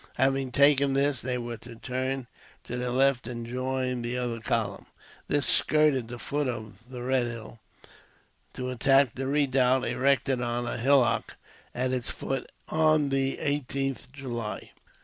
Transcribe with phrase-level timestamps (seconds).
[0.15, 2.25] Having taken this, they were to turn
[2.63, 4.87] to their left and join the other column.
[5.27, 7.59] This skirted the foot of the Red Hill,
[8.55, 11.37] to attack the redoubt erected on a hillock
[11.75, 14.71] at its foot, on the 18th July.